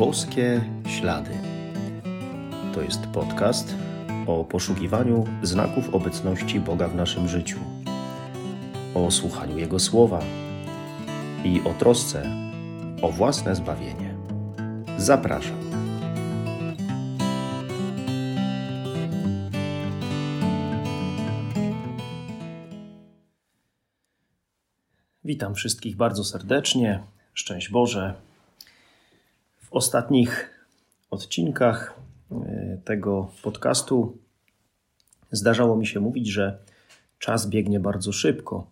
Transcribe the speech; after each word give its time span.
Boskie 0.00 0.60
Ślady. 0.88 1.30
To 2.74 2.82
jest 2.82 3.06
podcast 3.06 3.74
o 4.26 4.44
poszukiwaniu 4.44 5.26
znaków 5.42 5.94
obecności 5.94 6.60
Boga 6.60 6.88
w 6.88 6.94
naszym 6.94 7.28
życiu, 7.28 7.58
o 8.94 9.10
słuchaniu 9.10 9.58
Jego 9.58 9.78
słowa 9.78 10.20
i 11.44 11.60
o 11.60 11.74
trosce 11.74 12.22
o 13.02 13.12
własne 13.12 13.56
zbawienie. 13.56 14.14
Zapraszam. 14.98 15.60
Witam 25.24 25.54
wszystkich 25.54 25.96
bardzo 25.96 26.24
serdecznie. 26.24 27.02
Szczęść 27.34 27.70
Boże. 27.70 28.29
W 29.70 29.72
ostatnich 29.72 30.50
odcinkach 31.10 32.00
e, 32.32 32.78
tego 32.84 33.30
podcastu 33.42 34.18
zdarzało 35.30 35.76
mi 35.76 35.86
się 35.86 36.00
mówić, 36.00 36.28
że 36.28 36.58
czas 37.18 37.48
biegnie 37.48 37.80
bardzo 37.80 38.12
szybko. 38.12 38.70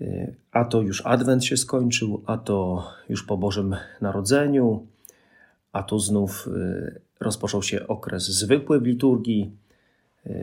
E, 0.00 0.32
a 0.52 0.64
to 0.64 0.82
już 0.82 1.06
Adwent 1.06 1.44
się 1.44 1.56
skończył, 1.56 2.22
a 2.26 2.38
to 2.38 2.88
już 3.08 3.26
po 3.26 3.36
Bożym 3.36 3.76
Narodzeniu, 4.00 4.86
a 5.72 5.82
to 5.82 5.98
znów 5.98 6.48
e, 6.48 7.00
rozpoczął 7.20 7.62
się 7.62 7.88
okres 7.88 8.24
zwykły 8.24 8.80
w 8.80 8.86
liturgii. 8.86 9.50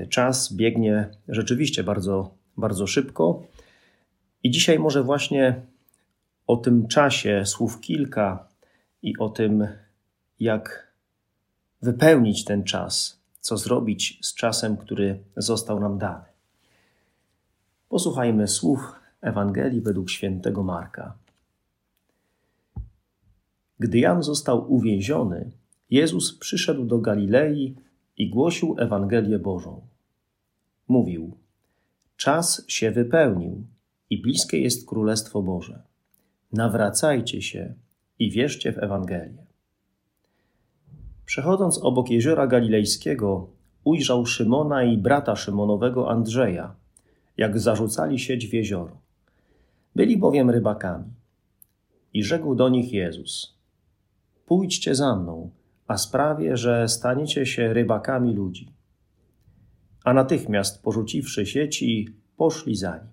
Czas 0.10 0.54
biegnie 0.54 1.10
rzeczywiście 1.28 1.84
bardzo, 1.84 2.34
bardzo 2.58 2.88
szybko. 2.88 3.44
I 4.44 4.52
dzisiaj 4.52 4.80
może 4.80 5.04
właśnie 5.04 5.62
o 6.48 6.58
tym 6.58 6.88
czasie 6.88 7.44
słów 7.46 7.82
kilka 7.82 8.49
i 9.02 9.18
o 9.18 9.30
tym, 9.30 9.68
jak 10.40 10.94
wypełnić 11.82 12.46
ten 12.46 12.64
czas, 12.64 13.20
co 13.40 13.58
zrobić 13.58 14.20
z 14.22 14.36
czasem, 14.36 14.78
który 14.78 15.20
został 15.38 15.80
nam 15.80 15.98
dany. 15.98 16.26
Posłuchajmy 17.90 18.48
słów 18.48 18.80
Ewangelii 19.22 19.82
według 19.82 20.10
świętego 20.10 20.64
Marka. 20.64 21.18
Gdy 23.80 24.00
Jan 24.00 24.24
został 24.24 24.74
uwięziony, 24.74 25.52
Jezus 25.90 26.38
przyszedł 26.38 26.86
do 26.86 26.98
Galilei 26.98 27.76
i 28.18 28.30
głosił 28.30 28.76
Ewangelię 28.80 29.40
Bożą. 29.40 29.82
Mówił: 30.88 31.38
Czas 32.18 32.66
się 32.68 32.92
wypełnił 32.92 33.64
i 34.10 34.22
bliskie 34.22 34.62
jest 34.62 34.88
Królestwo 34.88 35.42
Boże. 35.42 35.82
Nawracajcie 36.52 37.42
się 37.42 37.74
i 38.20 38.32
wierzcie 38.32 38.72
w 38.72 38.78
Ewangelię. 38.78 39.46
Przechodząc 41.26 41.78
obok 41.78 42.10
jeziora 42.10 42.48
galilejskiego, 42.48 43.50
ujrzał 43.84 44.26
Szymona 44.26 44.84
i 44.84 44.98
brata 44.98 45.36
Szymonowego 45.36 46.10
Andrzeja, 46.10 46.76
jak 47.38 47.60
zarzucali 47.60 48.20
sieć 48.20 48.48
w 48.48 48.54
jezioro. 48.54 48.98
Byli 49.96 50.18
bowiem 50.18 50.50
rybakami. 50.50 51.14
I 52.14 52.24
rzekł 52.24 52.56
do 52.56 52.70
nich 52.70 52.94
Jezus: 52.94 53.60
Pójdźcie 54.46 54.96
za 54.96 55.16
mną, 55.16 55.52
a 55.88 55.98
sprawię, 55.98 56.58
że 56.58 56.88
staniecie 56.88 57.46
się 57.46 57.74
rybakami 57.74 58.34
ludzi. 58.34 58.74
A 60.04 60.14
natychmiast 60.14 60.84
porzuciwszy 60.84 61.46
sieci, 61.46 62.08
poszli 62.38 62.76
za 62.76 62.98
nim. 62.98 63.10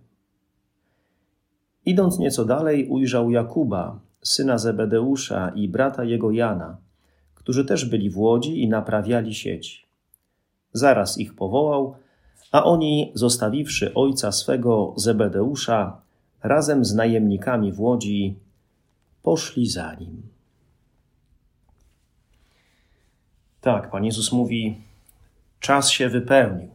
Idąc 1.86 2.18
nieco 2.18 2.44
dalej, 2.44 2.88
ujrzał 2.88 3.30
Jakuba, 3.30 4.05
syna 4.26 4.58
Zebedeusza 4.58 5.52
i 5.54 5.68
brata 5.68 6.04
jego 6.04 6.30
Jana, 6.30 6.76
którzy 7.34 7.64
też 7.64 7.84
byli 7.84 8.10
w 8.10 8.18
łodzi 8.18 8.62
i 8.62 8.68
naprawiali 8.68 9.34
sieci. 9.34 9.86
Zaraz 10.72 11.18
ich 11.18 11.34
powołał, 11.34 11.96
a 12.52 12.64
oni, 12.64 13.12
zostawiwszy 13.14 13.94
ojca 13.94 14.32
swego 14.32 14.94
Zebedeusza, 14.96 16.00
razem 16.42 16.84
z 16.84 16.94
najemnikami 16.94 17.72
w 17.72 17.80
łodzi, 17.80 18.38
poszli 19.22 19.68
za 19.68 19.94
nim. 19.94 20.22
Tak, 23.60 23.90
Pan 23.90 24.04
Jezus 24.04 24.32
mówi: 24.32 24.80
Czas 25.60 25.90
się 25.90 26.08
wypełnił. 26.08 26.68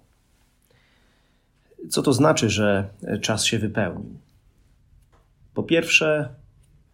Co 1.89 2.01
to 2.01 2.13
znaczy, 2.13 2.49
że 2.49 2.89
czas 3.21 3.45
się 3.45 3.59
wypełnił? 3.59 4.17
Po 5.53 5.63
pierwsze, 5.63 6.40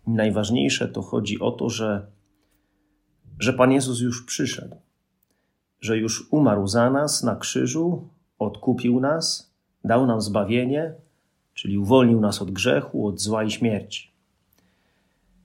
najważniejsze 0.08 0.88
to 0.88 1.02
chodzi 1.02 1.40
o 1.40 1.52
to, 1.52 1.70
że, 1.70 2.08
że 3.40 3.54
Pan 3.54 3.72
Jezus 3.72 4.00
już 4.00 4.26
przyszedł, 4.26 4.76
że 5.82 5.98
już 5.98 6.28
umarł 6.32 6.68
za 6.68 6.90
nas 6.90 7.24
na 7.24 7.36
krzyżu, 7.36 8.08
odkupił 8.40 9.00
nas, 9.00 9.54
dał 9.84 10.06
nam 10.06 10.22
zbawienie, 10.22 10.94
czyli 11.54 11.78
uwolnił 11.78 12.20
nas 12.20 12.42
od 12.42 12.52
grzechu, 12.52 13.08
od 13.08 13.20
zła 13.20 13.44
i 13.44 13.52
śmierci. 13.52 14.12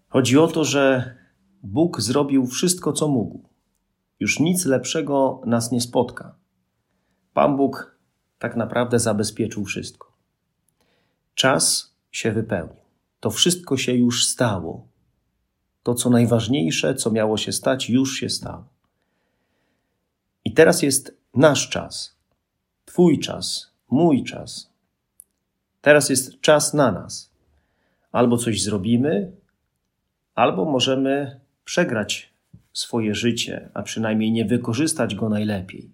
Chodzi 0.08 0.38
o 0.38 0.46
to, 0.48 0.64
że 0.64 1.14
Bóg 1.62 2.00
zrobił 2.00 2.46
wszystko, 2.46 2.92
co 2.92 3.08
mógł. 3.08 3.40
Już 4.20 4.40
nic 4.40 4.66
lepszego 4.66 5.40
nas 5.46 5.72
nie 5.72 5.80
spotka. 5.80 6.34
Pan 7.34 7.56
Bóg 7.56 7.98
tak 8.38 8.56
naprawdę 8.56 8.98
zabezpieczył 8.98 9.64
wszystko. 9.64 10.12
Czas 11.34 11.94
się 12.10 12.32
wypełnił. 12.32 12.81
To 13.22 13.30
wszystko 13.30 13.76
się 13.76 13.94
już 13.94 14.26
stało. 14.26 14.86
To, 15.82 15.94
co 15.94 16.10
najważniejsze, 16.10 16.94
co 16.94 17.10
miało 17.10 17.36
się 17.36 17.52
stać, 17.52 17.90
już 17.90 18.16
się 18.16 18.28
stało. 18.28 18.64
I 20.44 20.52
teraz 20.52 20.82
jest 20.82 21.16
nasz 21.34 21.68
czas, 21.68 22.16
Twój 22.84 23.18
czas, 23.18 23.72
mój 23.90 24.24
czas. 24.24 24.70
Teraz 25.80 26.10
jest 26.10 26.40
czas 26.40 26.74
na 26.74 26.92
nas. 26.92 27.30
Albo 28.12 28.36
coś 28.36 28.62
zrobimy, 28.62 29.32
albo 30.34 30.64
możemy 30.64 31.40
przegrać 31.64 32.32
swoje 32.72 33.14
życie, 33.14 33.70
a 33.74 33.82
przynajmniej 33.82 34.32
nie 34.32 34.44
wykorzystać 34.44 35.14
go 35.14 35.28
najlepiej. 35.28 35.90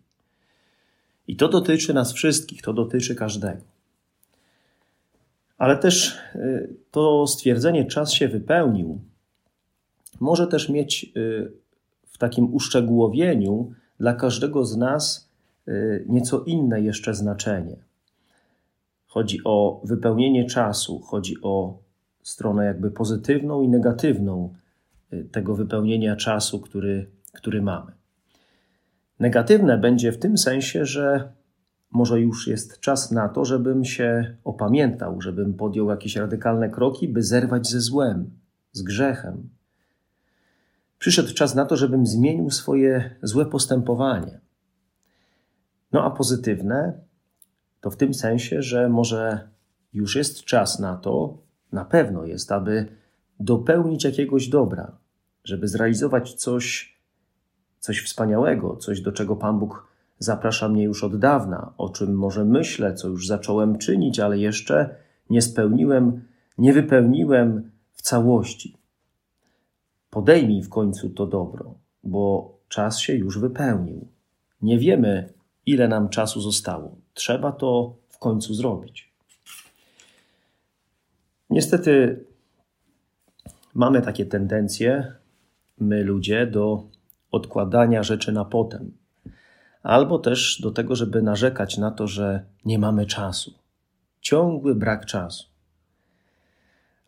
I 1.26 1.36
to 1.36 1.48
dotyczy 1.48 1.94
nas 1.94 2.12
wszystkich, 2.12 2.62
to 2.62 2.72
dotyczy 2.72 3.14
każdego. 3.14 3.77
Ale 5.58 5.76
też 5.76 6.18
y, 6.34 6.74
to 6.90 7.26
stwierdzenie 7.26 7.86
czas 7.86 8.12
się 8.12 8.28
wypełnił 8.28 9.00
może 10.20 10.46
też 10.46 10.68
mieć 10.68 11.12
y, 11.16 11.52
w 12.06 12.18
takim 12.18 12.54
uszczegółowieniu 12.54 13.72
dla 14.00 14.14
każdego 14.14 14.64
z 14.64 14.76
nas 14.76 15.30
y, 15.68 16.04
nieco 16.08 16.44
inne 16.44 16.80
jeszcze 16.80 17.14
znaczenie. 17.14 17.76
Chodzi 19.06 19.40
o 19.44 19.80
wypełnienie 19.84 20.46
czasu, 20.46 21.00
chodzi 21.00 21.42
o 21.42 21.78
stronę 22.22 22.64
jakby 22.64 22.90
pozytywną 22.90 23.62
i 23.62 23.68
negatywną 23.68 24.54
tego 25.32 25.54
wypełnienia 25.54 26.16
czasu, 26.16 26.60
który, 26.60 27.06
który 27.32 27.62
mamy. 27.62 27.92
Negatywne 29.20 29.78
będzie 29.78 30.12
w 30.12 30.18
tym 30.18 30.38
sensie, 30.38 30.84
że 30.84 31.32
może 31.90 32.20
już 32.20 32.46
jest 32.46 32.80
czas 32.80 33.10
na 33.10 33.28
to, 33.28 33.44
żebym 33.44 33.84
się 33.84 34.36
opamiętał, 34.44 35.20
żebym 35.20 35.54
podjął 35.54 35.90
jakieś 35.90 36.16
radykalne 36.16 36.70
kroki, 36.70 37.08
by 37.08 37.22
zerwać 37.22 37.68
ze 37.68 37.80
złem, 37.80 38.30
z 38.72 38.82
grzechem. 38.82 39.48
Przyszedł 40.98 41.34
czas 41.34 41.54
na 41.54 41.64
to, 41.64 41.76
żebym 41.76 42.06
zmienił 42.06 42.50
swoje 42.50 43.16
złe 43.22 43.46
postępowanie. 43.46 44.40
No 45.92 46.04
a 46.04 46.10
pozytywne 46.10 47.00
to 47.80 47.90
w 47.90 47.96
tym 47.96 48.14
sensie, 48.14 48.62
że 48.62 48.88
może 48.88 49.48
już 49.92 50.16
jest 50.16 50.44
czas 50.44 50.78
na 50.78 50.96
to, 50.96 51.38
na 51.72 51.84
pewno 51.84 52.24
jest, 52.24 52.52
aby 52.52 52.86
dopełnić 53.40 54.04
jakiegoś 54.04 54.48
dobra, 54.48 54.98
żeby 55.44 55.68
zrealizować 55.68 56.34
coś, 56.34 56.96
coś 57.78 58.04
wspaniałego, 58.04 58.76
coś, 58.76 59.00
do 59.00 59.12
czego 59.12 59.36
Pan 59.36 59.58
Bóg 59.58 59.87
zaprasza 60.18 60.68
mnie 60.68 60.84
już 60.84 61.04
od 61.04 61.18
dawna, 61.18 61.72
o 61.78 61.88
czym 61.88 62.14
może 62.14 62.44
myślę, 62.44 62.94
co 62.94 63.08
już 63.08 63.26
zacząłem 63.26 63.78
czynić, 63.78 64.20
ale 64.20 64.38
jeszcze 64.38 64.94
nie 65.30 65.42
spełniłem, 65.42 66.24
nie 66.58 66.72
wypełniłem 66.72 67.70
w 67.92 68.02
całości. 68.02 68.76
Podejmij 70.10 70.62
w 70.62 70.68
końcu 70.68 71.10
to 71.10 71.26
dobro, 71.26 71.74
bo 72.04 72.54
czas 72.68 72.98
się 72.98 73.14
już 73.14 73.38
wypełnił. 73.38 74.08
Nie 74.62 74.78
wiemy, 74.78 75.32
ile 75.66 75.88
nam 75.88 76.08
czasu 76.08 76.40
zostało. 76.40 76.96
Trzeba 77.14 77.52
to 77.52 77.94
w 78.08 78.18
końcu 78.18 78.54
zrobić. 78.54 79.12
Niestety 81.50 82.24
mamy 83.74 84.02
takie 84.02 84.26
tendencje, 84.26 85.12
my 85.80 86.04
ludzie, 86.04 86.46
do 86.46 86.82
odkładania 87.30 88.02
rzeczy 88.02 88.32
na 88.32 88.44
potem 88.44 88.92
albo 89.88 90.18
też 90.18 90.60
do 90.60 90.70
tego, 90.70 90.96
żeby 90.96 91.22
narzekać 91.22 91.78
na 91.78 91.90
to, 91.90 92.06
że 92.06 92.44
nie 92.64 92.78
mamy 92.78 93.06
czasu. 93.06 93.54
Ciągły 94.20 94.74
brak 94.74 95.06
czasu. 95.06 95.48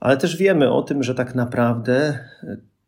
Ale 0.01 0.17
też 0.17 0.37
wiemy 0.37 0.73
o 0.73 0.83
tym, 0.83 1.03
że 1.03 1.15
tak 1.15 1.35
naprawdę 1.35 2.19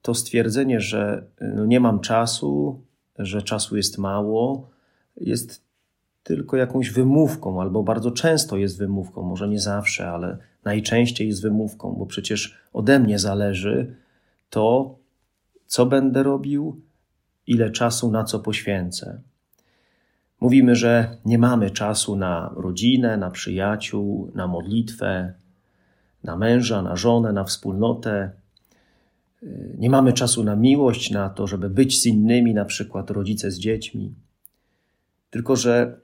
to 0.02 0.14
stwierdzenie, 0.14 0.80
że 0.80 1.26
no 1.40 1.66
nie 1.66 1.80
mam 1.80 2.00
czasu, 2.00 2.80
że 3.18 3.42
czasu 3.42 3.76
jest 3.76 3.98
mało, 3.98 4.70
jest 5.16 5.64
tylko 6.22 6.56
jakąś 6.56 6.90
wymówką, 6.90 7.60
albo 7.60 7.82
bardzo 7.82 8.10
często 8.10 8.56
jest 8.56 8.78
wymówką, 8.78 9.22
może 9.22 9.48
nie 9.48 9.60
zawsze, 9.60 10.10
ale 10.10 10.38
najczęściej 10.64 11.28
jest 11.28 11.42
wymówką, 11.42 11.92
bo 11.98 12.06
przecież 12.06 12.58
ode 12.72 12.98
mnie 12.98 13.18
zależy 13.18 13.96
to, 14.50 14.98
co 15.66 15.86
będę 15.86 16.22
robił, 16.22 16.80
ile 17.46 17.70
czasu 17.70 18.10
na 18.10 18.24
co 18.24 18.40
poświęcę. 18.40 19.22
Mówimy, 20.42 20.76
że 20.76 21.16
nie 21.24 21.38
mamy 21.38 21.70
czasu 21.70 22.16
na 22.16 22.52
rodzinę, 22.56 23.16
na 23.16 23.30
przyjaciół, 23.30 24.32
na 24.34 24.46
modlitwę, 24.46 25.34
na 26.24 26.36
męża, 26.36 26.82
na 26.82 26.96
żonę, 26.96 27.32
na 27.32 27.44
wspólnotę. 27.44 28.30
Nie 29.78 29.90
mamy 29.90 30.12
czasu 30.12 30.44
na 30.44 30.56
miłość, 30.56 31.10
na 31.10 31.30
to, 31.30 31.46
żeby 31.46 31.70
być 31.70 32.00
z 32.00 32.06
innymi, 32.06 32.54
na 32.54 32.64
przykład 32.64 33.10
rodzice 33.10 33.50
z 33.50 33.58
dziećmi. 33.58 34.14
Tylko, 35.30 35.56
że 35.56 36.00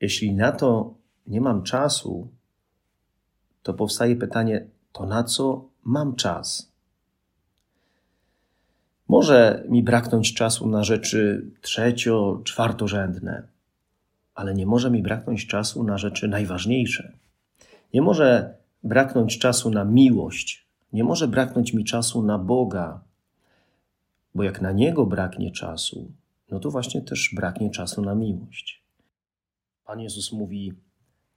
jeśli 0.00 0.34
na 0.34 0.52
to 0.52 0.94
nie 1.26 1.40
mam 1.40 1.62
czasu, 1.62 2.28
to 3.62 3.74
powstaje 3.74 4.16
pytanie: 4.16 4.66
to 4.92 5.06
na 5.06 5.24
co 5.24 5.68
mam 5.84 6.16
czas? 6.16 6.72
Może 9.08 9.64
mi 9.68 9.82
braknąć 9.82 10.34
czasu 10.34 10.68
na 10.68 10.84
rzeczy 10.84 11.50
trzecio, 11.60 12.40
czwartorzędne, 12.44 13.57
ale 14.38 14.54
nie 14.54 14.66
może 14.66 14.90
mi 14.90 15.02
braknąć 15.02 15.46
czasu 15.46 15.84
na 15.84 15.98
rzeczy 15.98 16.28
najważniejsze. 16.28 17.12
Nie 17.94 18.02
może 18.02 18.54
braknąć 18.82 19.38
czasu 19.38 19.70
na 19.70 19.84
miłość, 19.84 20.66
nie 20.92 21.04
może 21.04 21.28
braknąć 21.28 21.72
mi 21.72 21.84
czasu 21.84 22.22
na 22.22 22.38
Boga, 22.38 23.00
bo 24.34 24.42
jak 24.42 24.60
na 24.60 24.72
Niego 24.72 25.06
braknie 25.06 25.50
czasu, 25.50 26.12
no 26.50 26.60
to 26.60 26.70
właśnie 26.70 27.02
też 27.02 27.30
braknie 27.34 27.70
czasu 27.70 28.02
na 28.02 28.14
miłość. 28.14 28.82
Pan 29.84 30.00
Jezus 30.00 30.32
mówi: 30.32 30.72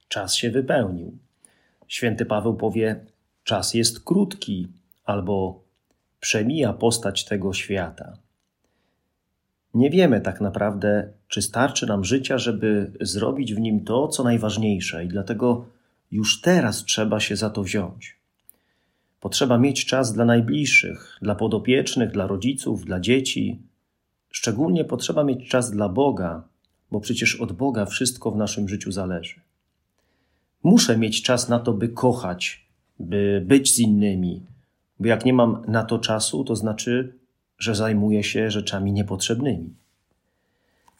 Czas 0.08 0.34
się 0.34 0.50
wypełnił. 0.50 1.18
Święty 1.88 2.26
Paweł 2.26 2.54
powie: 2.56 3.06
Czas 3.44 3.74
jest 3.74 4.04
krótki, 4.04 4.68
albo 5.04 5.64
przemija 6.20 6.72
postać 6.72 7.24
tego 7.24 7.52
świata. 7.52 8.18
Nie 9.74 9.90
wiemy 9.90 10.20
tak 10.20 10.40
naprawdę, 10.40 11.12
czy 11.28 11.42
starczy 11.42 11.86
nam 11.86 12.04
życia, 12.04 12.38
żeby 12.38 12.92
zrobić 13.00 13.54
w 13.54 13.60
nim 13.60 13.84
to, 13.84 14.08
co 14.08 14.24
najważniejsze, 14.24 15.04
i 15.04 15.08
dlatego 15.08 15.66
już 16.10 16.40
teraz 16.40 16.84
trzeba 16.84 17.20
się 17.20 17.36
za 17.36 17.50
to 17.50 17.62
wziąć. 17.62 18.16
Potrzeba 19.20 19.58
mieć 19.58 19.86
czas 19.86 20.12
dla 20.12 20.24
najbliższych, 20.24 21.18
dla 21.22 21.34
podopiecznych, 21.34 22.10
dla 22.10 22.26
rodziców, 22.26 22.84
dla 22.84 23.00
dzieci. 23.00 23.62
Szczególnie 24.30 24.84
potrzeba 24.84 25.24
mieć 25.24 25.48
czas 25.48 25.70
dla 25.70 25.88
Boga, 25.88 26.42
bo 26.90 27.00
przecież 27.00 27.40
od 27.40 27.52
Boga 27.52 27.86
wszystko 27.86 28.30
w 28.30 28.36
naszym 28.36 28.68
życiu 28.68 28.92
zależy. 28.92 29.40
Muszę 30.62 30.98
mieć 30.98 31.22
czas 31.22 31.48
na 31.48 31.58
to, 31.58 31.72
by 31.72 31.88
kochać, 31.88 32.66
by 32.98 33.42
być 33.46 33.74
z 33.74 33.78
innymi, 33.78 34.42
bo 35.00 35.08
jak 35.08 35.24
nie 35.24 35.32
mam 35.32 35.64
na 35.68 35.84
to 35.84 35.98
czasu, 35.98 36.44
to 36.44 36.56
znaczy, 36.56 37.14
że 37.62 37.74
zajmuję 37.74 38.22
się 38.22 38.50
rzeczami 38.50 38.92
niepotrzebnymi. 38.92 39.74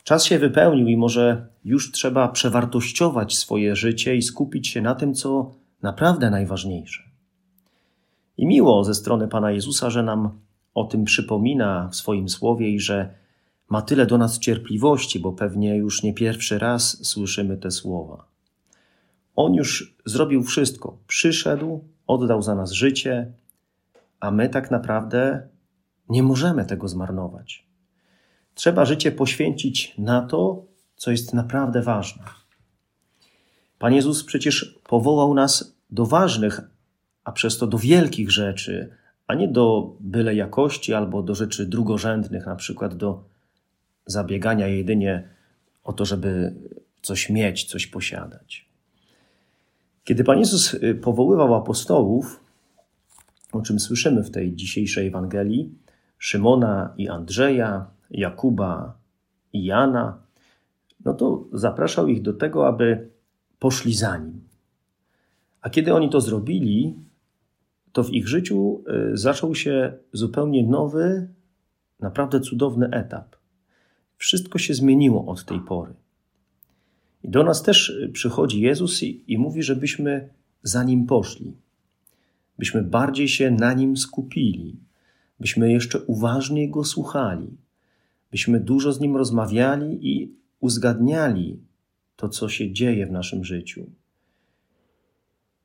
Czas 0.05 0.25
się 0.25 0.39
wypełnił 0.39 0.89
i 0.89 0.97
może 0.97 1.47
już 1.65 1.93
trzeba 1.93 2.29
przewartościować 2.29 3.37
swoje 3.37 3.77
życie 3.77 4.17
i 4.17 4.23
skupić 4.23 4.69
się 4.69 4.81
na 4.81 4.95
tym, 4.95 5.15
co 5.15 5.55
naprawdę 5.83 6.31
najważniejsze. 6.31 7.03
I 8.37 8.47
miło 8.47 8.85
ze 8.85 8.95
strony 8.95 9.29
Pana 9.29 9.51
Jezusa, 9.51 9.91
że 9.91 10.03
nam 10.03 10.31
o 10.75 10.85
tym 10.85 11.05
przypomina 11.05 11.89
w 11.89 11.97
swoim 11.97 12.29
słowie 12.29 12.71
i 12.71 12.81
że 12.81 13.15
ma 13.69 13.83
tyle 13.83 14.07
do 14.07 14.19
nas 14.19 14.39
cierpliwości, 14.39 15.21
bo 15.21 15.33
pewnie 15.33 15.77
już 15.77 16.03
nie 16.03 16.15
pierwszy 16.15 16.59
raz 16.59 17.07
słyszymy 17.07 17.57
te 17.57 17.71
słowa. 17.71 18.25
On 19.37 19.55
już 19.55 19.97
zrobił 20.05 20.43
wszystko. 20.43 20.99
Przyszedł, 21.07 21.85
oddał 22.07 22.43
za 22.43 22.55
nas 22.55 22.73
życie, 22.73 23.33
a 24.21 24.31
my 24.31 24.49
tak 24.49 24.71
naprawdę 24.71 25.52
nie 26.09 26.23
możemy 26.23 26.65
tego 26.65 26.89
zmarnować. 26.89 27.67
Trzeba 28.55 28.85
życie 28.85 29.13
poświęcić 29.13 29.95
na 29.99 30.23
to, 30.23 30.65
co 30.97 31.11
jest 31.11 31.35
naprawdę 31.35 31.83
ważne. 31.83 32.23
Pan 33.79 33.95
Jezus 33.95 34.25
przecież 34.25 34.81
powołał 34.89 35.35
nas 35.35 35.77
do 35.91 36.07
ważnych, 36.07 36.61
a 37.25 37.33
przez 37.33 37.59
to 37.59 37.67
do 37.67 37.79
wielkich 37.79 38.31
rzeczy, 38.31 38.97
a 39.27 39.35
nie 39.35 39.49
do 39.49 39.97
byle 40.01 40.35
jakości 40.35 40.95
albo 40.95 41.23
do 41.23 41.35
rzeczy 41.35 41.67
drugorzędnych, 41.67 42.47
na 42.47 42.57
przykład 42.57 42.97
do 42.97 43.25
zabiegania 44.07 44.67
jedynie 44.67 45.29
o 45.85 45.93
to, 45.93 46.05
żeby 46.05 46.55
coś 47.03 47.31
mieć, 47.31 47.65
coś 47.65 47.87
posiadać. 47.87 48.69
Kiedy 50.05 50.25
Pan 50.25 50.39
Jezus 50.39 50.75
y, 50.75 50.95
powoływał 50.95 51.55
apostołów, 51.55 52.41
o 53.53 53.63
czym 53.63 53.81
słyszymy 53.81 54.23
w 54.23 54.31
tej 54.31 54.55
dzisiejszej 54.55 55.07
Ewangelii, 55.07 55.75
Szymona 56.23 56.95
i 56.97 57.09
Andrzeja, 57.09 57.87
Jakuba 58.11 58.95
i 59.53 59.65
Jana, 59.65 60.19
no 61.05 61.15
to 61.15 61.45
zapraszał 61.53 62.09
ich 62.09 62.23
do 62.23 62.33
tego, 62.33 62.69
aby 62.69 63.11
poszli 63.59 63.95
za 63.95 64.17
nim. 64.17 64.41
A 65.61 65.71
kiedy 65.71 65.95
oni 65.95 66.11
to 66.11 66.21
zrobili, 66.21 66.95
to 67.93 68.05
w 68.05 68.11
ich 68.11 68.29
życiu 68.29 68.85
y, 69.13 69.17
zaczął 69.17 69.55
się 69.55 69.93
zupełnie 70.13 70.67
nowy, 70.67 71.29
naprawdę 72.01 72.41
cudowny 72.41 72.91
etap. 72.91 73.37
Wszystko 74.17 74.59
się 74.59 74.75
zmieniło 74.75 75.27
od 75.27 75.45
tej 75.45 75.61
pory. 75.61 75.95
I 77.25 77.29
do 77.29 77.43
nas 77.43 77.63
też 77.63 77.99
przychodzi 78.13 78.61
Jezus 78.61 79.03
i, 79.03 79.25
i 79.27 79.39
mówi, 79.39 79.63
żebyśmy 79.63 80.29
za 80.63 80.85
nim 80.85 81.07
poszli, 81.07 81.53
byśmy 82.59 82.83
bardziej 82.83 83.29
się 83.29 83.51
na 83.51 83.73
nim 83.73 83.97
skupili, 83.97 84.77
byśmy 85.43 85.73
jeszcze 85.73 86.01
uważniej 86.01 86.71
go 86.71 86.85
słuchali, 86.85 87.57
byśmy 88.31 88.61
dużo 88.61 88.93
z 88.93 89.01
nim 89.01 89.17
rozmawiali 89.17 89.99
i 90.13 90.35
uzgadniali 90.61 91.61
to, 92.17 92.29
co 92.29 92.49
się 92.49 92.73
dzieje 92.73 93.07
w 93.07 93.13
naszym 93.13 93.45
życiu. 93.45 93.91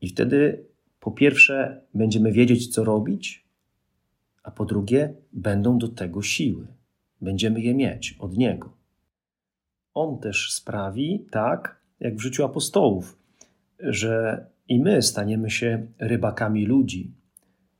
I 0.02 0.10
wtedy, 0.10 0.66
po 1.00 1.12
pierwsze, 1.12 1.82
będziemy 1.94 2.32
wiedzieć, 2.32 2.68
co 2.68 2.84
robić, 2.84 3.46
a 4.44 4.52
po 4.52 4.66
drugie, 4.66 5.14
będą 5.34 5.78
do 5.78 5.88
tego 5.88 6.22
siły. 6.22 6.68
Będziemy 7.22 7.62
je 7.62 7.74
mieć 7.76 8.16
od 8.20 8.38
Niego. 8.38 8.74
On 9.94 10.20
też 10.20 10.54
sprawi, 10.54 11.26
tak 11.32 11.82
jak 12.00 12.16
w 12.16 12.22
życiu 12.22 12.46
apostołów, 12.46 13.18
że 13.80 14.46
i 14.68 14.80
my 14.80 15.02
staniemy 15.02 15.50
się 15.50 15.88
rybakami 16.00 16.66
ludzi, 16.66 17.12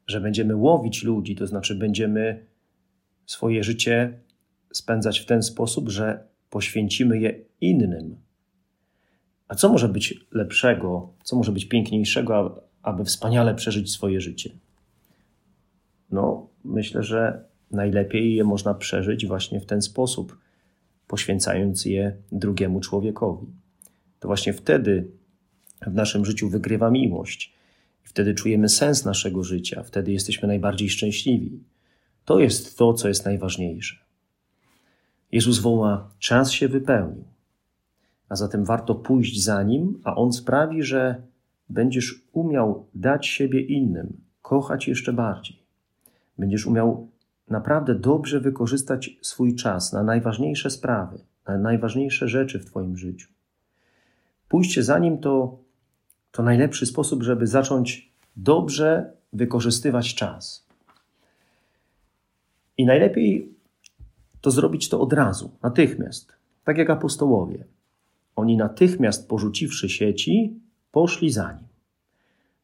że 0.08 0.22
będziemy 0.22 0.56
łowić 0.56 1.04
ludzi, 1.04 1.36
to 1.36 1.48
znaczy 1.48 1.76
będziemy 1.76 2.46
swoje 3.26 3.64
życie 3.64 4.20
spędzać 4.74 5.20
w 5.20 5.26
ten 5.26 5.44
sposób, 5.44 5.90
że 5.90 6.28
poświęcimy 6.50 7.20
je 7.20 7.40
innym. 7.62 8.16
A 9.48 9.56
co 9.56 9.70
może 9.70 9.90
być 9.90 10.26
lepszego, 10.32 11.14
co 11.24 11.36
może 11.36 11.52
być 11.52 11.66
piękniejszego, 11.66 12.62
aby 12.82 13.06
wspaniale 13.06 13.56
przeżyć 13.56 13.92
swoje 13.92 14.22
życie? 14.22 14.50
No, 16.12 16.50
myślę, 16.64 17.04
że 17.04 17.46
najlepiej 17.72 18.36
je 18.36 18.44
można 18.44 18.74
przeżyć 18.74 19.26
właśnie 19.26 19.62
w 19.62 19.66
ten 19.66 19.82
sposób, 19.82 20.38
poświęcając 21.08 21.86
je 21.86 22.18
drugiemu 22.32 22.80
człowiekowi. 22.80 23.48
To 24.20 24.28
właśnie 24.28 24.54
wtedy 24.54 25.12
w 25.82 25.94
naszym 25.94 26.26
życiu 26.26 26.50
wygrywa 26.50 26.92
miłość. 26.92 27.57
Wtedy 28.08 28.34
czujemy 28.34 28.70
sens 28.70 29.06
naszego 29.06 29.44
życia, 29.44 29.84
wtedy 29.84 30.12
jesteśmy 30.12 30.48
najbardziej 30.48 30.90
szczęśliwi. 30.90 31.64
To 32.26 32.40
jest 32.40 32.78
to, 32.78 32.94
co 32.94 33.08
jest 33.08 33.26
najważniejsze. 33.26 33.96
Jezus 35.32 35.60
woła: 35.60 36.10
Czas 36.20 36.52
się 36.52 36.68
wypełnił. 36.68 37.24
A 38.30 38.36
zatem 38.36 38.66
warto 38.66 38.96
pójść 38.96 39.44
za 39.44 39.64
nim, 39.64 40.02
a 40.04 40.16
on 40.16 40.34
sprawi, 40.34 40.84
że 40.84 41.22
będziesz 41.70 42.22
umiał 42.34 42.88
dać 42.96 43.28
siebie 43.28 43.62
innym, 43.62 44.22
kochać 44.42 44.88
jeszcze 44.88 45.14
bardziej. 45.14 45.60
Będziesz 46.38 46.66
umiał 46.66 47.10
naprawdę 47.50 47.96
dobrze 47.96 48.40
wykorzystać 48.40 49.10
swój 49.22 49.56
czas 49.56 49.94
na 49.94 50.04
najważniejsze 50.04 50.70
sprawy, 50.70 51.20
na 51.48 51.58
najważniejsze 51.58 52.28
rzeczy 52.28 52.60
w 52.60 52.66
Twoim 52.66 52.98
życiu. 52.98 53.30
Pójście 54.50 54.84
za 54.84 55.00
nim 55.00 55.18
to, 55.18 55.67
to 56.38 56.44
najlepszy 56.44 56.86
sposób, 56.86 57.24
żeby 57.24 57.48
zacząć 57.48 58.12
dobrze 58.36 59.12
wykorzystywać 59.34 60.16
czas. 60.16 60.68
I 62.78 62.86
najlepiej 62.86 63.54
to 64.42 64.52
zrobić 64.52 64.90
to 64.90 65.02
od 65.02 65.14
razu, 65.14 65.52
natychmiast, 65.64 66.34
tak 66.64 66.78
jak 66.78 66.90
apostołowie. 66.90 67.66
Oni 68.36 68.58
natychmiast 68.58 69.30
porzuciwszy 69.30 69.90
sieci, 69.90 70.60
poszli 70.92 71.32
za 71.32 71.52
nim. 71.52 71.68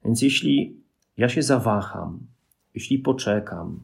Więc 0.06 0.22
jeśli 0.22 0.76
ja 1.18 1.30
się 1.30 1.42
zawaham, 1.44 2.20
jeśli 2.76 3.00
poczekam, 3.00 3.80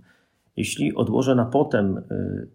Jeśli 0.60 0.96
odłożę 0.96 1.36
na 1.36 1.46
potem 1.46 1.98
y, 1.98 2.48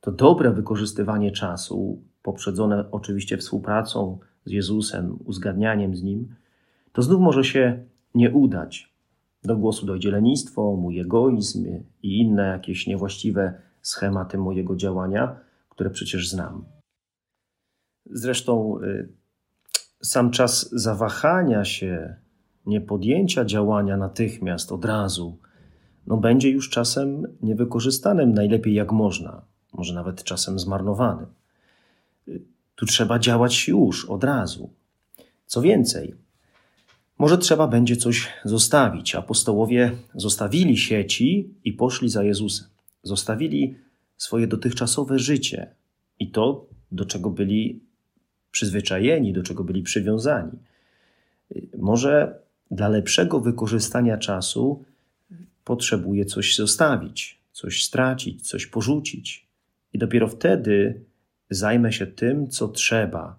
to 0.00 0.12
dobre 0.12 0.52
wykorzystywanie 0.52 1.32
czasu, 1.32 2.02
poprzedzone 2.22 2.90
oczywiście 2.90 3.36
współpracą 3.36 4.18
z 4.44 4.50
Jezusem, 4.50 5.18
uzgadnianiem 5.24 5.96
z 5.96 6.02
Nim, 6.02 6.34
to 6.98 7.02
znów 7.02 7.20
może 7.20 7.44
się 7.44 7.84
nie 8.14 8.30
udać. 8.30 8.92
Do 9.44 9.56
głosu 9.56 9.86
dojdzie 9.86 10.10
lenistwo, 10.10 10.76
mój 10.76 11.00
egoizm 11.00 11.66
i 12.02 12.18
inne 12.18 12.42
jakieś 12.42 12.86
niewłaściwe 12.86 13.54
schematy 13.82 14.38
mojego 14.38 14.76
działania, 14.76 15.36
które 15.68 15.90
przecież 15.90 16.28
znam. 16.28 16.64
Zresztą 18.06 18.78
y, 18.82 19.08
sam 20.02 20.30
czas 20.30 20.70
zawahania 20.72 21.64
się, 21.64 22.16
niepodjęcia 22.66 23.44
działania 23.44 23.96
natychmiast, 23.96 24.72
od 24.72 24.84
razu, 24.84 25.38
no 26.06 26.16
będzie 26.16 26.50
już 26.50 26.70
czasem 26.70 27.26
niewykorzystanym 27.42 28.34
najlepiej 28.34 28.74
jak 28.74 28.92
można, 28.92 29.42
może 29.72 29.94
nawet 29.94 30.24
czasem 30.24 30.58
zmarnowanym. 30.58 31.26
Tu 32.74 32.86
trzeba 32.86 33.18
działać 33.18 33.68
już, 33.68 34.04
od 34.04 34.24
razu. 34.24 34.70
Co 35.46 35.62
więcej, 35.62 36.27
może 37.18 37.38
trzeba 37.38 37.68
będzie 37.68 37.96
coś 37.96 38.28
zostawić. 38.44 39.14
Apostołowie 39.14 39.92
zostawili 40.14 40.76
sieci 40.76 41.54
i 41.64 41.72
poszli 41.72 42.08
za 42.08 42.22
Jezusem. 42.22 42.66
Zostawili 43.02 43.74
swoje 44.16 44.46
dotychczasowe 44.46 45.18
życie 45.18 45.74
i 46.18 46.30
to, 46.30 46.66
do 46.92 47.04
czego 47.04 47.30
byli 47.30 47.80
przyzwyczajeni, 48.50 49.32
do 49.32 49.42
czego 49.42 49.64
byli 49.64 49.82
przywiązani. 49.82 50.52
Może 51.78 52.38
dla 52.70 52.88
lepszego 52.88 53.40
wykorzystania 53.40 54.16
czasu 54.16 54.84
potrzebuje 55.64 56.24
coś 56.24 56.56
zostawić, 56.56 57.40
coś 57.52 57.84
stracić, 57.84 58.48
coś 58.48 58.66
porzucić. 58.66 59.48
I 59.92 59.98
dopiero 59.98 60.28
wtedy 60.28 61.04
zajmę 61.50 61.92
się 61.92 62.06
tym, 62.06 62.48
co 62.48 62.68
trzeba 62.68 63.38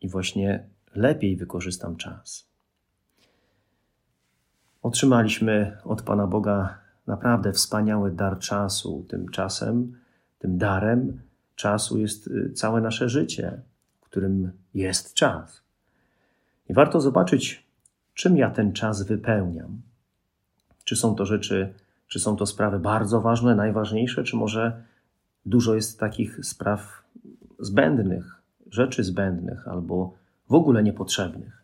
i 0.00 0.08
właśnie 0.08 0.64
lepiej 0.94 1.36
wykorzystam 1.36 1.96
czas. 1.96 2.53
Otrzymaliśmy 4.84 5.76
od 5.84 6.02
Pana 6.02 6.26
Boga 6.26 6.78
naprawdę 7.06 7.52
wspaniały 7.52 8.10
dar 8.10 8.38
czasu. 8.38 9.06
Tymczasem, 9.08 9.96
tym 10.38 10.58
darem 10.58 11.20
czasu 11.54 11.98
jest 11.98 12.26
y, 12.26 12.52
całe 12.52 12.80
nasze 12.80 13.08
życie, 13.08 13.60
w 14.00 14.04
którym 14.04 14.52
jest 14.74 15.14
czas. 15.14 15.62
I 16.68 16.74
warto 16.74 17.00
zobaczyć, 17.00 17.66
czym 18.14 18.36
ja 18.36 18.50
ten 18.50 18.72
czas 18.72 19.02
wypełniam. 19.02 19.82
Czy 20.84 20.96
są 20.96 21.14
to 21.14 21.26
rzeczy, 21.26 21.74
czy 22.08 22.20
są 22.20 22.36
to 22.36 22.46
sprawy 22.46 22.78
bardzo 22.78 23.20
ważne, 23.20 23.54
najważniejsze, 23.54 24.24
czy 24.24 24.36
może 24.36 24.82
dużo 25.46 25.74
jest 25.74 26.00
takich 26.00 26.46
spraw 26.46 27.02
zbędnych, 27.58 28.42
rzeczy 28.70 29.04
zbędnych 29.04 29.68
albo 29.68 30.14
w 30.48 30.54
ogóle 30.54 30.82
niepotrzebnych. 30.82 31.63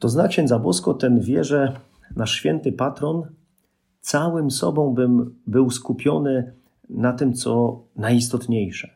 To 0.00 0.08
znak 0.08 0.30
księdza 0.30 0.58
Bosko 0.58 0.94
ten 0.94 1.20
wie, 1.20 1.44
że 1.44 1.80
nasz 2.16 2.32
święty 2.32 2.72
patron 2.72 3.22
całym 4.00 4.50
sobą 4.50 4.94
bym 4.94 5.34
był 5.46 5.70
skupiony 5.70 6.52
na 6.88 7.12
tym, 7.12 7.34
co 7.34 7.82
najistotniejsze. 7.96 8.90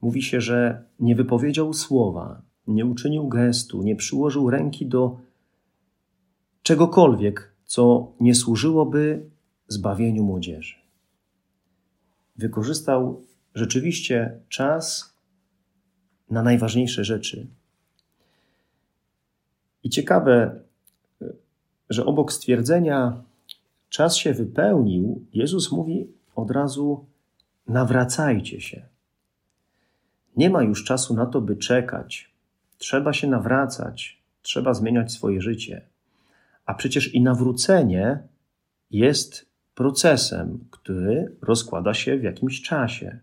Mówi 0.00 0.22
się, 0.22 0.40
że 0.40 0.84
nie 1.00 1.16
wypowiedział 1.16 1.72
słowa, 1.72 2.42
nie 2.66 2.86
uczynił 2.86 3.28
gestu, 3.28 3.82
nie 3.82 3.96
przyłożył 3.96 4.50
ręki 4.50 4.86
do 4.86 5.16
czegokolwiek, 6.62 7.54
co 7.64 8.12
nie 8.20 8.34
służyłoby 8.34 9.30
zbawieniu 9.68 10.24
młodzieży. 10.24 10.74
Wykorzystał 12.36 13.22
rzeczywiście 13.54 14.40
czas 14.48 15.14
na 16.30 16.42
najważniejsze 16.42 17.04
rzeczy. 17.04 17.46
I 19.84 19.90
ciekawe, 19.90 20.60
że 21.90 22.06
obok 22.06 22.32
stwierdzenia 22.32 23.22
czas 23.88 24.16
się 24.16 24.34
wypełnił, 24.34 25.26
Jezus 25.34 25.72
mówi 25.72 26.08
od 26.34 26.50
razu: 26.50 27.04
nawracajcie 27.68 28.60
się. 28.60 28.82
Nie 30.36 30.50
ma 30.50 30.62
już 30.62 30.84
czasu 30.84 31.14
na 31.14 31.26
to, 31.26 31.40
by 31.40 31.56
czekać. 31.56 32.30
Trzeba 32.78 33.12
się 33.12 33.28
nawracać, 33.28 34.18
trzeba 34.42 34.74
zmieniać 34.74 35.12
swoje 35.12 35.40
życie. 35.40 35.82
A 36.66 36.74
przecież 36.74 37.14
i 37.14 37.20
nawrócenie 37.20 38.18
jest 38.90 39.46
procesem, 39.74 40.64
który 40.70 41.36
rozkłada 41.42 41.94
się 41.94 42.18
w 42.18 42.22
jakimś 42.22 42.62
czasie. 42.62 43.18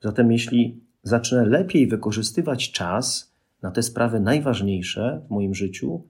Zatem, 0.00 0.32
jeśli 0.32 0.80
zacznę 1.02 1.46
lepiej 1.46 1.86
wykorzystywać 1.86 2.72
czas 2.72 3.35
na 3.62 3.70
te 3.70 3.82
sprawy 3.82 4.20
najważniejsze 4.20 5.22
w 5.26 5.30
moim 5.30 5.54
życiu, 5.54 6.02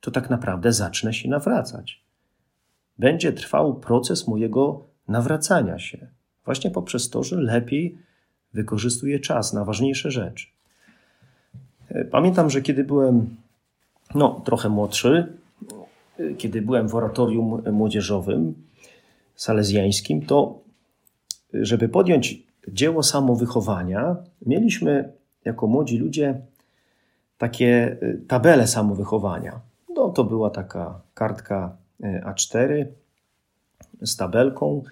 to 0.00 0.10
tak 0.10 0.30
naprawdę 0.30 0.72
zacznę 0.72 1.14
się 1.14 1.28
nawracać. 1.28 2.04
Będzie 2.98 3.32
trwał 3.32 3.74
proces 3.74 4.28
mojego 4.28 4.86
nawracania 5.08 5.78
się, 5.78 6.06
właśnie 6.44 6.70
poprzez 6.70 7.10
to, 7.10 7.22
że 7.22 7.36
lepiej 7.36 7.98
wykorzystuję 8.52 9.20
czas 9.20 9.52
na 9.52 9.64
ważniejsze 9.64 10.10
rzeczy. 10.10 10.46
Pamiętam, 12.10 12.50
że 12.50 12.62
kiedy 12.62 12.84
byłem 12.84 13.36
no, 14.14 14.42
trochę 14.44 14.68
młodszy, 14.68 15.38
kiedy 16.38 16.62
byłem 16.62 16.88
w 16.88 16.94
oratorium 16.94 17.62
młodzieżowym 17.72 18.54
salezjańskim, 19.34 20.26
to 20.26 20.60
żeby 21.54 21.88
podjąć 21.88 22.42
dzieło 22.68 23.02
samowychowania, 23.02 24.16
mieliśmy 24.46 25.12
jako 25.46 25.66
młodzi 25.66 25.98
ludzie 25.98 26.40
takie 27.38 27.96
y, 28.02 28.20
tabele 28.28 28.66
samowychowania. 28.66 29.60
No, 29.94 30.08
to 30.08 30.24
była 30.24 30.50
taka 30.50 31.00
kartka 31.14 31.76
y, 32.00 32.22
A4 32.24 32.86
z 34.02 34.16
tabelką 34.16 34.82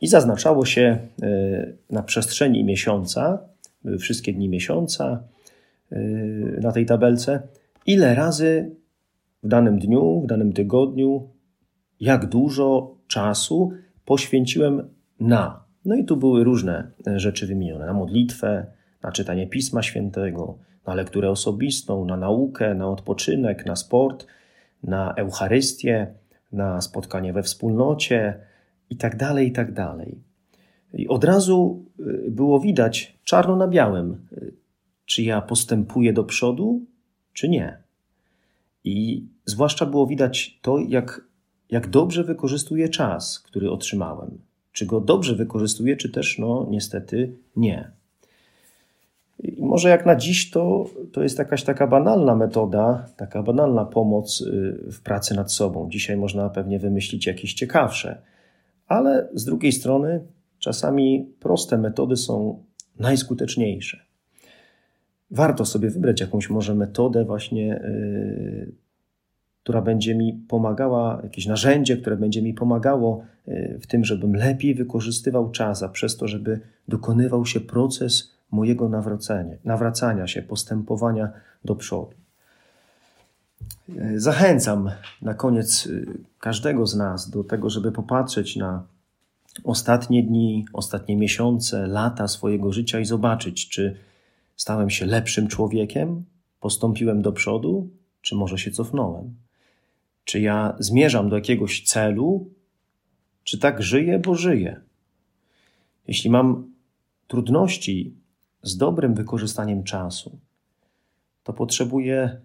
i 0.00 0.06
zaznaczało 0.06 0.64
się 0.64 0.98
y, 1.22 1.76
na 1.90 2.02
przestrzeni 2.02 2.64
miesiąca, 2.64 3.38
wszystkie 3.98 4.32
dni 4.32 4.48
miesiąca 4.48 5.22
na 6.60 6.72
tej 6.72 6.86
tabelce, 6.86 7.42
ile 7.86 8.14
razy 8.14 8.70
w 9.42 9.48
danym 9.48 9.78
dniu, 9.78 10.20
w 10.20 10.26
danym 10.26 10.52
tygodniu, 10.52 11.28
jak 12.00 12.26
dużo 12.26 12.94
czasu 13.06 13.72
poświęciłem 14.04 14.88
na 15.20 15.62
no 15.84 15.94
i 15.94 16.04
tu 16.04 16.16
były 16.16 16.44
różne 16.44 16.90
rzeczy 17.16 17.46
wymienione: 17.46 17.86
na 17.86 17.92
modlitwę, 17.92 18.66
na 19.02 19.12
czytanie 19.12 19.46
Pisma 19.46 19.82
Świętego, 19.82 20.58
na 20.86 20.94
lekturę 20.94 21.30
osobistą, 21.30 22.04
na 22.04 22.16
naukę, 22.16 22.74
na 22.74 22.88
odpoczynek, 22.88 23.66
na 23.66 23.76
sport, 23.76 24.26
na 24.82 25.14
Eucharystię, 25.14 26.14
na 26.52 26.80
spotkanie 26.80 27.32
we 27.32 27.42
wspólnocie 27.42 28.40
itd. 28.90 29.16
Tak 29.18 29.38
itd. 29.38 29.74
Tak 29.74 30.08
I 31.00 31.08
od 31.08 31.24
razu 31.24 31.84
e, 32.00 32.30
było 32.30 32.60
widać 32.60 33.18
czarno 33.24 33.56
na 33.56 33.68
białym, 33.68 34.26
e, 34.32 34.40
czy 35.04 35.22
ja 35.22 35.40
postępuję 35.40 36.12
do 36.12 36.24
przodu, 36.24 36.82
czy 37.32 37.48
nie. 37.48 37.78
I 38.84 39.26
zwłaszcza 39.44 39.86
było 39.86 40.06
widać 40.06 40.58
to, 40.62 40.78
jak, 40.78 41.20
jak 41.70 41.88
dobrze 41.88 42.24
wykorzystuję 42.24 42.88
czas, 42.88 43.38
który 43.40 43.70
otrzymałem 43.70 44.38
czy 44.72 44.86
go 44.86 45.00
dobrze 45.00 45.34
wykorzystuje, 45.34 45.96
czy 45.96 46.08
też 46.08 46.38
no 46.38 46.66
niestety 46.70 47.36
nie. 47.56 47.90
I 49.38 49.62
może 49.62 49.88
jak 49.88 50.06
na 50.06 50.16
dziś 50.16 50.50
to, 50.50 50.86
to 51.12 51.22
jest 51.22 51.38
jakaś 51.38 51.64
taka 51.64 51.86
banalna 51.86 52.36
metoda, 52.36 53.06
taka 53.16 53.42
banalna 53.42 53.84
pomoc 53.84 54.40
y, 54.40 54.90
w 54.92 55.00
pracy 55.02 55.34
nad 55.34 55.52
sobą. 55.52 55.88
Dzisiaj 55.90 56.16
można 56.16 56.50
pewnie 56.50 56.78
wymyślić 56.78 57.26
jakieś 57.26 57.54
ciekawsze, 57.54 58.22
ale 58.86 59.28
z 59.34 59.44
drugiej 59.44 59.72
strony 59.72 60.20
czasami 60.58 61.32
proste 61.40 61.78
metody 61.78 62.16
są 62.16 62.64
najskuteczniejsze. 62.98 64.00
Warto 65.30 65.64
sobie 65.64 65.90
wybrać 65.90 66.20
jakąś 66.20 66.50
może 66.50 66.74
metodę 66.74 67.24
właśnie 67.24 67.66
yy, 67.66 68.82
która 69.62 69.82
będzie 69.82 70.14
mi 70.14 70.32
pomagała, 70.48 71.20
jakieś 71.22 71.46
narzędzie, 71.46 71.96
które 71.96 72.16
będzie 72.16 72.42
mi 72.42 72.54
pomagało 72.54 73.24
e, 73.46 73.78
w 73.78 73.86
tym, 73.86 74.04
żebym 74.04 74.34
lepiej 74.34 74.74
wykorzystywał 74.74 75.50
czas, 75.50 75.82
a 75.82 75.88
przez 75.88 76.16
to, 76.16 76.28
żeby 76.28 76.60
dokonywał 76.88 77.46
się 77.46 77.60
proces 77.60 78.32
mojego 78.52 78.88
nawracania, 78.88 79.56
nawracania 79.64 80.26
się, 80.26 80.42
postępowania 80.42 81.30
do 81.64 81.76
przodu. 81.76 82.14
E, 83.98 84.20
zachęcam 84.20 84.90
na 85.22 85.34
koniec 85.34 85.86
e, 85.86 86.12
każdego 86.38 86.86
z 86.86 86.96
nas 86.96 87.30
do 87.30 87.44
tego, 87.44 87.70
żeby 87.70 87.92
popatrzeć 87.92 88.56
na 88.56 88.86
ostatnie 89.64 90.22
dni, 90.22 90.64
ostatnie 90.72 91.16
miesiące, 91.16 91.86
lata 91.86 92.28
swojego 92.28 92.72
życia 92.72 93.00
i 93.00 93.04
zobaczyć, 93.04 93.68
czy 93.68 93.96
stałem 94.56 94.90
się 94.90 95.06
lepszym 95.06 95.48
człowiekiem, 95.48 96.24
postąpiłem 96.60 97.22
do 97.22 97.32
przodu, 97.32 97.90
czy 98.22 98.34
może 98.34 98.58
się 98.58 98.70
cofnąłem. 98.70 99.34
Czy 100.24 100.40
ja 100.40 100.76
zmierzam 100.78 101.28
do 101.28 101.36
jakiegoś 101.36 101.84
celu, 101.84 102.50
czy 103.44 103.58
tak 103.58 103.82
żyję, 103.82 104.18
bo 104.18 104.34
żyję. 104.34 104.80
Jeśli 106.08 106.30
mam 106.30 106.72
trudności 107.26 108.21
z 108.62 108.76
dobrym 108.76 109.14
wykorzystaniem 109.14 109.84
czasu, 109.84 110.38
to 111.42 111.52
potrzebuję 111.52 112.40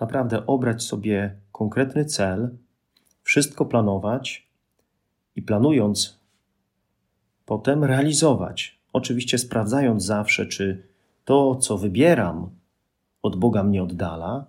naprawdę 0.00 0.46
obrać 0.46 0.82
sobie 0.82 1.36
konkretny 1.52 2.04
cel, 2.04 2.56
wszystko 3.22 3.66
planować 3.66 4.48
i 5.36 5.42
planując, 5.42 6.20
potem 7.46 7.84
realizować. 7.84 8.78
Oczywiście 8.92 9.38
sprawdzając 9.38 10.04
zawsze, 10.04 10.46
czy 10.46 10.82
to, 11.24 11.56
co 11.56 11.78
wybieram, 11.78 12.50
od 13.22 13.36
Boga 13.36 13.62
mnie 13.62 13.82
oddala, 13.82 14.46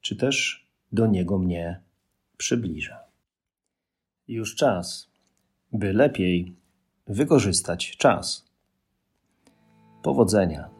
czy 0.00 0.16
też 0.16 0.66
do 0.92 1.06
Niego 1.06 1.38
mnie 1.38 1.80
przybliża. 2.36 3.00
Już 4.28 4.54
czas, 4.54 5.10
by 5.72 5.92
lepiej 5.92 6.56
wykorzystać 7.06 7.96
czas. 7.96 8.43
Powodzenia. 10.04 10.73